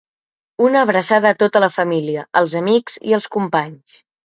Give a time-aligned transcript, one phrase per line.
[0.67, 4.03] Una abraçada a tota la família, als amics i als companys.